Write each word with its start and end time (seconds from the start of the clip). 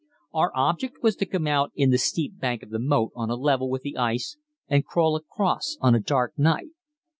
Our 0.33 0.51
object 0.55 1.03
was 1.03 1.15
to 1.17 1.27
come 1.27 1.45
out 1.45 1.71
in 1.75 1.91
the 1.91 1.99
steep 1.99 2.39
bank 2.39 2.63
of 2.63 2.71
the 2.71 2.79
moat 2.79 3.11
on 3.15 3.29
a 3.29 3.35
level 3.35 3.69
with 3.69 3.83
the 3.83 3.97
ice 3.97 4.35
and 4.67 4.83
crawl 4.83 5.15
across 5.15 5.77
on 5.79 5.93
a 5.93 5.99
dark 5.99 6.33
night. 6.39 6.69